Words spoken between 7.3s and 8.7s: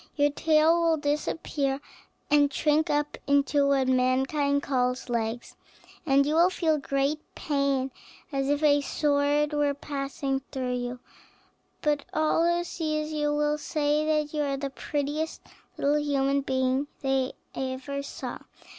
pain, as if